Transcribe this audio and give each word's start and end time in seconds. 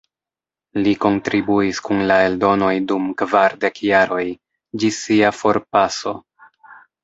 Li 0.85 0.93
kontribuis 1.03 1.81
kun 1.89 2.01
la 2.13 2.17
eldonoj 2.31 2.73
dum 2.93 3.07
kvardek 3.23 3.79
jaroj, 3.91 4.27
ĝis 4.83 5.01
sia 5.07 5.35
forpaso. 5.45 6.19